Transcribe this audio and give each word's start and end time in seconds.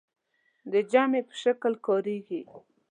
د 0.71 0.73
جمع 0.91 1.21
په 1.27 1.35
شکل 1.43 1.73
کاریږي. 1.85 2.41